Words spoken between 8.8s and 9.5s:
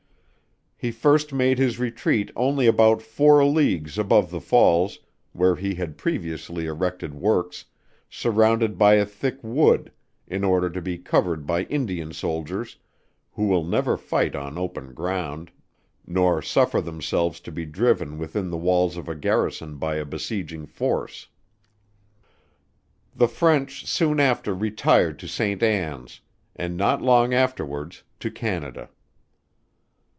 a thick